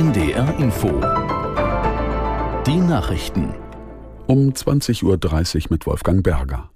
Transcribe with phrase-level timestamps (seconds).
[0.00, 0.88] NDR Info.
[2.66, 3.52] Die Nachrichten.
[4.26, 6.70] Um 20.30 Uhr mit Wolfgang Berger.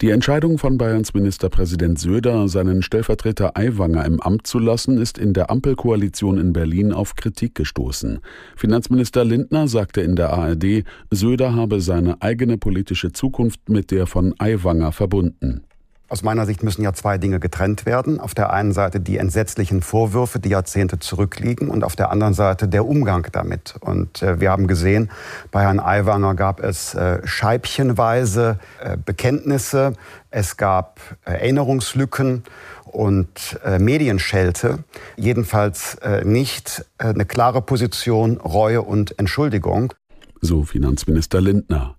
[0.00, 5.32] Die Entscheidung von Bayerns Ministerpräsident Söder, seinen Stellvertreter Aiwanger im Amt zu lassen, ist in
[5.32, 8.18] der Ampelkoalition in Berlin auf Kritik gestoßen.
[8.56, 10.82] Finanzminister Lindner sagte in der ARD,
[11.12, 15.62] Söder habe seine eigene politische Zukunft mit der von Aiwanger verbunden.
[16.10, 18.18] Aus meiner Sicht müssen ja zwei Dinge getrennt werden.
[18.18, 22.66] Auf der einen Seite die entsetzlichen Vorwürfe, die Jahrzehnte zurückliegen, und auf der anderen Seite
[22.66, 23.76] der Umgang damit.
[23.78, 25.08] Und äh, wir haben gesehen,
[25.52, 29.92] bei Herrn Aiwanger gab es äh, scheibchenweise äh, Bekenntnisse,
[30.32, 32.42] es gab Erinnerungslücken
[32.86, 34.80] und äh, Medienschelte,
[35.16, 39.94] jedenfalls äh, nicht äh, eine klare Position, Reue und Entschuldigung.
[40.40, 41.94] So Finanzminister Lindner.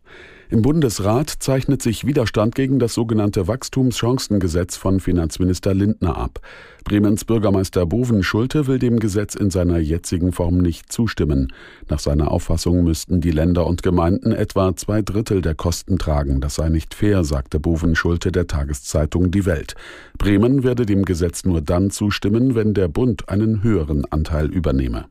[0.51, 6.41] Im Bundesrat zeichnet sich Widerstand gegen das sogenannte Wachstumschancengesetz von Finanzminister Lindner ab.
[6.83, 11.53] Bremens Bürgermeister Boven Schulte will dem Gesetz in seiner jetzigen Form nicht zustimmen.
[11.87, 16.41] Nach seiner Auffassung müssten die Länder und Gemeinden etwa zwei Drittel der Kosten tragen.
[16.41, 19.75] Das sei nicht fair, sagte Boven Schulte der Tageszeitung Die Welt.
[20.17, 25.05] Bremen werde dem Gesetz nur dann zustimmen, wenn der Bund einen höheren Anteil übernehme.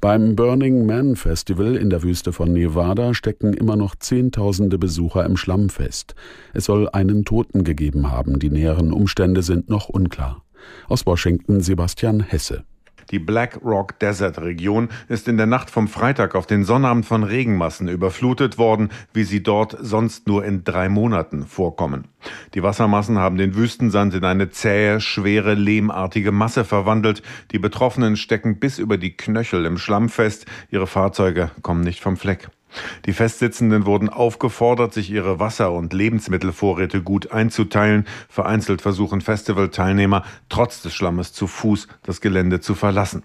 [0.00, 5.36] Beim Burning Man Festival in der Wüste von Nevada stecken immer noch Zehntausende Besucher im
[5.36, 6.14] Schlamm fest.
[6.54, 8.38] Es soll einen Toten gegeben haben.
[8.38, 10.44] Die näheren Umstände sind noch unklar.
[10.88, 12.64] Aus Washington Sebastian Hesse.
[13.10, 17.24] Die Black Rock Desert Region ist in der Nacht vom Freitag auf den Sonnabend von
[17.24, 22.08] Regenmassen überflutet worden, wie sie dort sonst nur in drei Monaten vorkommen.
[22.54, 27.22] Die Wassermassen haben den Wüstensand in eine zähe, schwere, lehmartige Masse verwandelt.
[27.52, 30.46] Die Betroffenen stecken bis über die Knöchel im Schlamm fest.
[30.70, 32.48] Ihre Fahrzeuge kommen nicht vom Fleck.
[33.06, 38.06] Die Festsitzenden wurden aufgefordert, sich ihre Wasser- und Lebensmittelvorräte gut einzuteilen.
[38.28, 43.22] Vereinzelt versuchen Festivalteilnehmer, trotz des Schlammes zu Fuß das Gelände zu verlassen.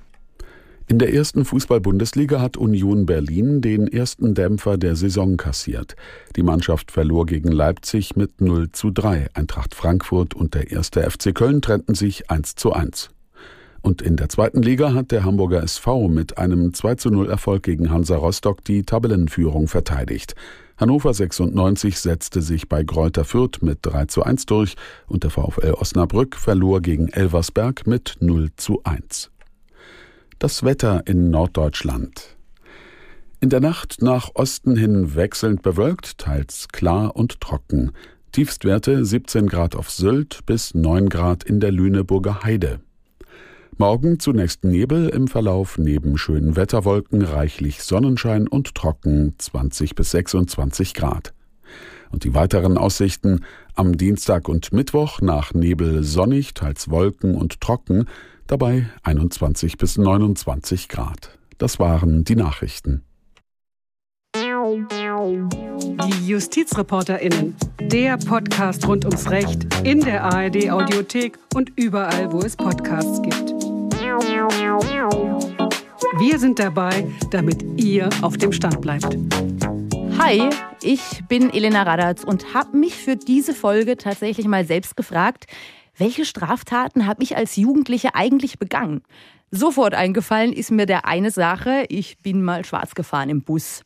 [0.88, 5.96] In der ersten Fußball-Bundesliga hat Union Berlin den ersten Dämpfer der Saison kassiert.
[6.36, 9.30] Die Mannschaft verlor gegen Leipzig mit 0 zu 3.
[9.34, 13.12] Eintracht Frankfurt und der erste FC Köln trennten sich 1 zu 1.
[13.84, 17.64] Und in der zweiten Liga hat der Hamburger SV mit einem 2 zu 0 Erfolg
[17.64, 20.36] gegen Hansa Rostock die Tabellenführung verteidigt.
[20.78, 24.76] Hannover 96 setzte sich bei Gräuter Fürth mit 3 zu 1 durch
[25.08, 29.30] und der VfL Osnabrück verlor gegen Elversberg mit 0 zu 1.
[30.40, 32.38] Das Wetter in Norddeutschland.
[33.42, 37.92] In der Nacht nach Osten hin wechselnd bewölkt, teils klar und trocken.
[38.32, 42.80] Tiefstwerte 17 Grad auf Sylt bis 9 Grad in der Lüneburger Heide.
[43.78, 50.94] Morgen zunächst Nebel, im Verlauf neben schönen Wetterwolken reichlich Sonnenschein und trocken 20 bis 26
[50.94, 51.34] Grad.
[52.12, 58.06] Und die weiteren Aussichten am Dienstag und Mittwoch nach Nebel sonnig, teils Wolken und trocken,
[58.46, 61.40] dabei 21 bis 29 Grad.
[61.58, 63.02] Das waren die Nachrichten.
[66.06, 72.56] Die JustizreporterInnen, der Podcast rund ums Recht in der ARD Audiothek und überall, wo es
[72.58, 73.52] Podcasts gibt.
[76.20, 79.18] Wir sind dabei, damit ihr auf dem Stand bleibt.
[80.18, 80.50] Hi,
[80.82, 85.48] ich bin Elena Radatz und habe mich für diese Folge tatsächlich mal selbst gefragt,
[85.98, 89.04] welche Straftaten habe ich als Jugendliche eigentlich begangen?
[89.52, 93.84] Sofort eingefallen ist mir der eine Sache, ich bin mal schwarz gefahren im Bus.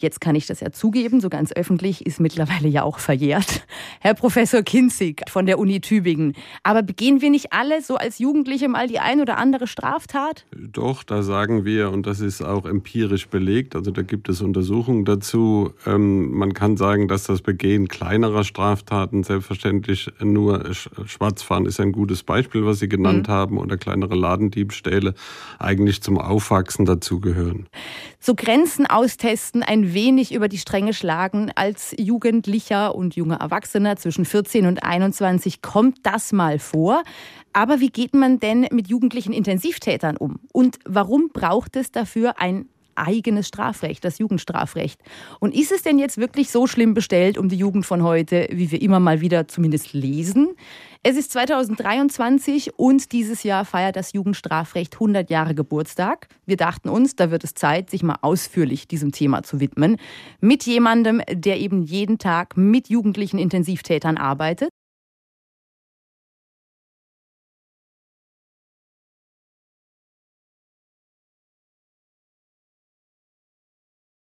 [0.00, 3.66] Jetzt kann ich das ja zugeben, so ganz öffentlich ist mittlerweile ja auch verjährt.
[4.00, 6.34] Herr Professor Kinzig von der Uni Tübingen.
[6.62, 10.46] Aber begehen wir nicht alle so als Jugendliche mal die ein oder andere Straftat?
[10.56, 15.04] Doch, da sagen wir, und das ist auch empirisch belegt, also da gibt es Untersuchungen
[15.04, 21.92] dazu, ähm, man kann sagen, dass das Begehen kleinerer Straftaten selbstverständlich nur Schwarzfahren ist ein
[21.92, 23.32] gutes Beispiel, was Sie genannt mhm.
[23.32, 25.12] haben, oder kleinere Ladendiebstähle
[25.58, 27.66] eigentlich zum Aufwachsen dazugehören.
[28.18, 34.24] So Grenzen austesten, ein wenig über die Stränge schlagen als Jugendlicher und junger Erwachsener zwischen
[34.24, 37.02] 14 und 21 kommt das mal vor.
[37.52, 40.40] Aber wie geht man denn mit jugendlichen Intensivtätern um?
[40.52, 42.66] Und warum braucht es dafür ein
[43.00, 45.00] eigenes Strafrecht, das Jugendstrafrecht.
[45.40, 48.70] Und ist es denn jetzt wirklich so schlimm bestellt um die Jugend von heute, wie
[48.70, 50.48] wir immer mal wieder zumindest lesen?
[51.02, 56.28] Es ist 2023 und dieses Jahr feiert das Jugendstrafrecht 100 Jahre Geburtstag.
[56.44, 59.96] Wir dachten uns, da wird es Zeit, sich mal ausführlich diesem Thema zu widmen.
[60.40, 64.70] Mit jemandem, der eben jeden Tag mit jugendlichen Intensivtätern arbeitet.